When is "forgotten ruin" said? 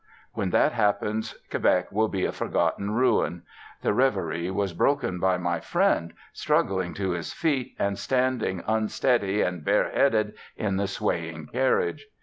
2.31-3.43